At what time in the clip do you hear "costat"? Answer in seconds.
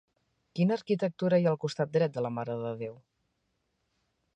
1.67-1.93